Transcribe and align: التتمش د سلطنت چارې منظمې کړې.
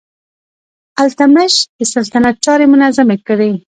التتمش 1.03 1.53
د 1.77 1.79
سلطنت 1.93 2.35
چارې 2.45 2.65
منظمې 2.73 3.17
کړې. 3.27 3.51